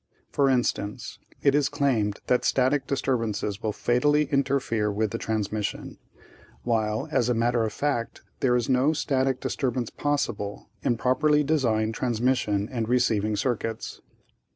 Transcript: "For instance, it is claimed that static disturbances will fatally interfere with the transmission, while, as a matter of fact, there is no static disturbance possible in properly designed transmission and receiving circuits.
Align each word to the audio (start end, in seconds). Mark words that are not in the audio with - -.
"For 0.31 0.49
instance, 0.49 1.19
it 1.43 1.53
is 1.53 1.69
claimed 1.69 2.21
that 2.25 2.43
static 2.43 2.87
disturbances 2.87 3.61
will 3.61 3.71
fatally 3.71 4.23
interfere 4.31 4.91
with 4.91 5.11
the 5.11 5.19
transmission, 5.19 5.99
while, 6.63 7.07
as 7.11 7.29
a 7.29 7.35
matter 7.35 7.63
of 7.65 7.71
fact, 7.71 8.23
there 8.39 8.55
is 8.55 8.67
no 8.67 8.93
static 8.93 9.39
disturbance 9.39 9.91
possible 9.91 10.71
in 10.81 10.97
properly 10.97 11.43
designed 11.43 11.93
transmission 11.93 12.67
and 12.67 12.89
receiving 12.89 13.35
circuits. 13.35 14.01